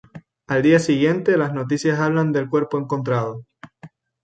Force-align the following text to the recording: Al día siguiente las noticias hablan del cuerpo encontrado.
Al 0.47 0.63
día 0.63 0.79
siguiente 0.79 1.37
las 1.37 1.53
noticias 1.53 1.99
hablan 1.99 2.31
del 2.31 2.49
cuerpo 2.49 2.79
encontrado. 2.79 3.45